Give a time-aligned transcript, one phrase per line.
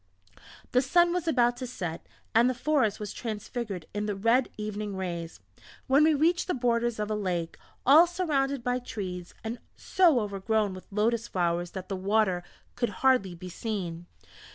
[0.71, 4.95] The sun was about to set and the forest was transfigured in the red evening
[4.95, 5.39] rays,
[5.85, 10.73] when we reached the borders of a lake, all surrounded by trees, and so overgrown
[10.73, 12.41] with lotus flowers that the water
[12.75, 14.07] could hardly be seen.